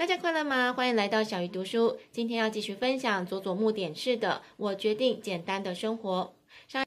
[0.00, 0.72] 大家快乐吗？
[0.72, 1.98] 欢迎来到小鱼读书。
[2.10, 6.32] 今天要继续分享佐佐木典士的《我决定简单的生活》。
[6.72, 6.86] 上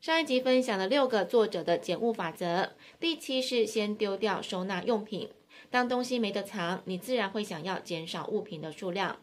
[0.00, 5.28] 上一集分享了六个作者的减物法则，第七是先丢掉收纳用品。
[5.70, 9.20] 当东西没得藏，你自然会想要减少物品的数量。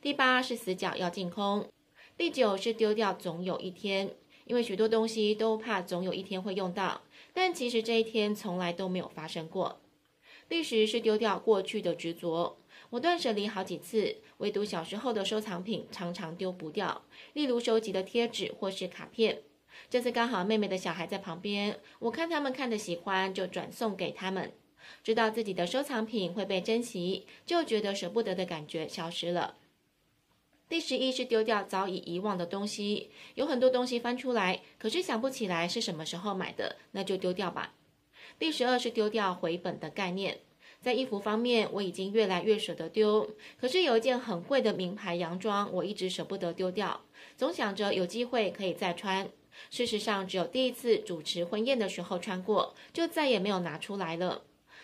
[0.00, 1.68] 第八是死角要净空。
[2.16, 4.14] 第九是丢掉总有一天，
[4.46, 7.02] 因为许多东西都怕总有一天会用到，
[7.34, 9.78] 但其实这一天从来都没有发生过。
[10.48, 12.56] 第十是丢掉过去的执着。
[12.92, 19.44] 我断舍离好几次，唯独小时候的收藏品常常丢不掉，例如收集的贴纸或是卡片。
[19.88, 24.52] 这次刚好妹妹的小孩在旁边，我看他们看得喜欢，就转送给他们。
[25.02, 29.56] 知道自己的收藏品会被珍惜，就觉得舍不得的感觉消失了。
[30.68, 37.72] 第十一是丢掉早已遗忘的东西，有很多东西翻出来，可是想不起来是什么时候买的，那就丢掉吧。
[38.38, 40.40] 第十二是丢掉回本的概念。
[40.82, 43.30] 在衣服方面，我已经越来越舍得丢。
[43.56, 47.02] 可是有一件很贵的名牌洋装，我一直舍不得丢掉，
[47.36, 49.30] 总想着有机会可以再穿。
[49.70, 54.42] 事实上，只有第一次主持婚宴的时候穿过，就再也没有拿出来了。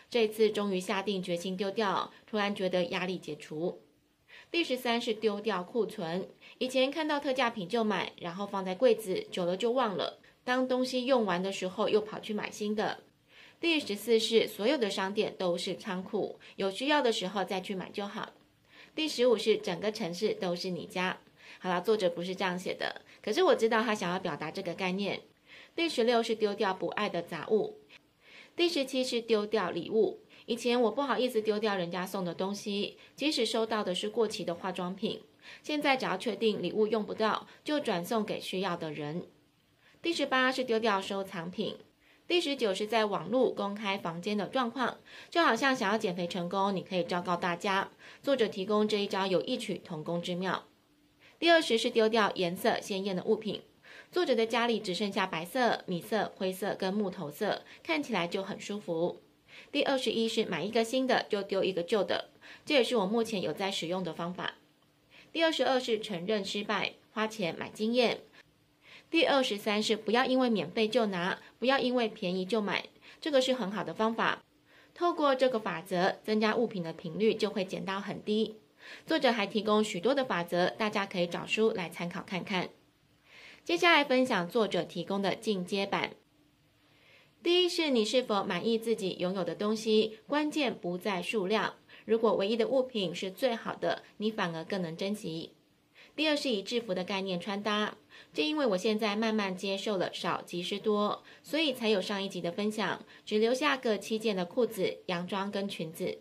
[0.08, 3.80] 这次终于下定决心丢掉，突然觉得压力解除。
[4.52, 6.28] 第十三是丢掉库存。
[6.58, 10.20] 以前看到特价品就买，然后放在柜子，久了就忘了。
[10.44, 13.00] 当东西用完的时候，又跑去买新的。
[13.60, 18.32] 第十四是所有的商店都是仓库，有需要的时候再去买就好。
[18.94, 21.18] 第十五是整个城市都是你家。
[21.58, 25.22] 好了，作者不是这样写的，可是我知道他想要表达这个概念。
[25.74, 27.80] 第十六是丢掉不爱的杂物。
[28.54, 30.20] 第十七是丢掉礼物。
[30.46, 35.22] 以前我不好意思丢掉人家送的东西，即使收到的是过期的化妆品。
[35.62, 39.26] 现在只要确定礼物用不到，就转送给需要的人。
[40.00, 41.76] 第十八是丢掉收藏品。
[42.28, 44.98] 第十九是在网络公开房间的状况，
[45.30, 47.88] 就好像想要减肥成功，你可以昭告大家。
[48.22, 50.66] 作者提供这一招有异曲同工之妙。
[51.38, 53.62] 第二十是丢掉颜色鲜艳的物品，
[54.12, 59.22] 作者的家里只剩下白色、米色、灰色跟木头色，看起来就很舒服。
[59.72, 62.28] 第二十一是买一个新的就丢一个旧的，
[62.66, 64.56] 这也是我目前有在使用的方法。
[65.32, 68.20] 第二十二是承认失败，花钱买经验。
[69.10, 72.84] 第二十三是不要因为免费就拿，不要因为便宜就买，
[73.20, 74.42] 这个是很好的方法。
[74.94, 78.56] 透过这个法则，增加物品的频率就会减到很低。
[79.06, 82.68] 作者还提供许多的法则，大家可以找书来参考看看。
[83.64, 86.12] 接下来分享作者提供的进阶版。
[87.42, 91.74] 第一是你是否满意自己拥有的东西，关键不在数量。
[92.04, 95.52] 如果唯一的物品是最好的，你反而更能珍惜。
[96.18, 97.96] 第二是以制服的概念穿搭，
[98.34, 106.18] 正因为我现在慢慢接受了少即是多，所以才有上一集的分享，只留下个七件的裤子、洋装跟裙子。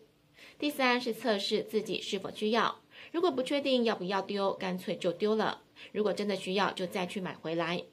[0.59, 2.79] 第三是测试自己是否需要，
[3.11, 7.83] 如果不确定要不要丢，干脆就丢了；如果真的需要，就再去买回来。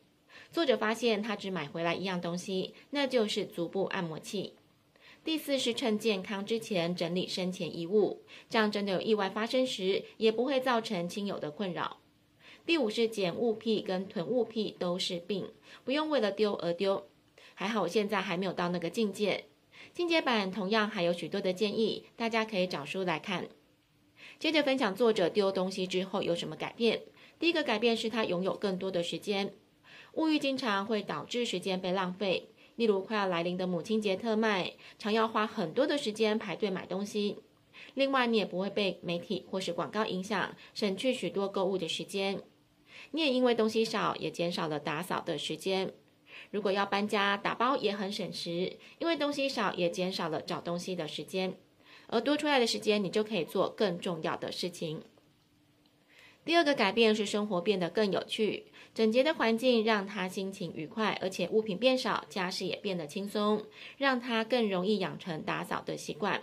[0.52, 4.52] 作者发现他只买回来一样东西，那就是足部按摩器。
[5.24, 11.96] 第四是趁健康之前整理生前遗物，这样真的有意外发生时，也不会造成亲友的困扰。
[12.66, 15.50] 第五是捡物癖跟囤物癖都是病，
[15.82, 17.06] 不用为了丢而丢。
[17.54, 19.46] 还好我现在还没有到那个境界。
[19.94, 23.48] 进阶版同样还有许多的建议，大家可以找书来看。
[24.38, 27.00] 接着分享作者丢东西之后有什么改变。
[27.38, 29.54] 第一个改变是他拥有更多的时间，
[30.14, 32.50] 物欲经常会导致时间被浪费。
[32.76, 37.38] 例如快要来临的母亲节特卖，常要花很多的时间排队买东西。
[37.94, 42.42] 另外，你也不会被媒体或是广告影响，省去许多购物的时间。
[43.12, 45.92] 你也因为东西少，也减少了打扫的时间。
[46.50, 51.54] 如果要搬家打包也很省时，因为东西少，也减少了找东西的时间。
[52.08, 55.02] 而多出来的时间，你就可以做更重要的事情。
[56.44, 63.64] 第二个改变是生活变得更有趣，整洁的环境让他心情愉快，而且物品变少，家事也变得轻松，
[63.96, 66.42] 让他更容易养成打扫的习惯，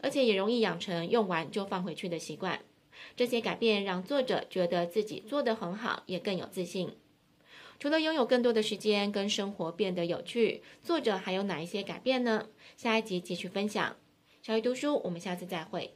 [0.00, 2.60] 而且也容易养成用完就放回去的习惯。
[3.14, 6.90] 这些改变让作者觉得自己做得很好，也更有自信。
[7.78, 12.46] 除了拥有更多的时间跟生活变得有趣，作者还有哪一些改变呢？
[12.76, 13.96] 下一集继续分享。
[14.40, 15.92] 小鱼读书，我们下次再会。